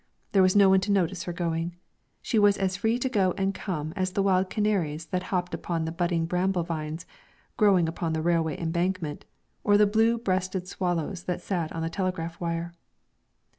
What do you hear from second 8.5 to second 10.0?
embankment, or the